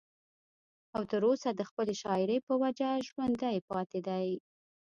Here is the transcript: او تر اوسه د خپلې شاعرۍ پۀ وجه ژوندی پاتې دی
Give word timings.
او 0.95 1.01
تر 1.11 1.21
اوسه 1.29 1.49
د 1.53 1.61
خپلې 1.69 1.93
شاعرۍ 2.01 2.37
پۀ 2.45 2.53
وجه 2.63 2.89
ژوندی 3.07 3.57
پاتې 3.69 3.99
دی 4.07 4.27